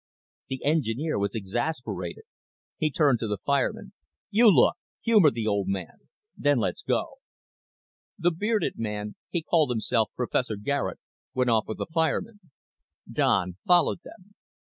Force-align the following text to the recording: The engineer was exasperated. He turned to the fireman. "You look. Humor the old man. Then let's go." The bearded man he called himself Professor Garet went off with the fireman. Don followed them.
The 0.47 0.63
engineer 0.65 1.19
was 1.19 1.35
exasperated. 1.35 2.23
He 2.79 2.89
turned 2.89 3.19
to 3.19 3.27
the 3.27 3.37
fireman. 3.37 3.93
"You 4.31 4.49
look. 4.51 4.73
Humor 5.01 5.29
the 5.29 5.45
old 5.45 5.67
man. 5.67 6.09
Then 6.35 6.57
let's 6.57 6.81
go." 6.81 7.17
The 8.17 8.31
bearded 8.31 8.79
man 8.79 9.13
he 9.29 9.43
called 9.43 9.69
himself 9.69 10.09
Professor 10.15 10.55
Garet 10.55 10.97
went 11.35 11.51
off 11.51 11.65
with 11.67 11.77
the 11.77 11.85
fireman. 11.85 12.39
Don 13.11 13.57
followed 13.67 13.99
them. 14.03 14.33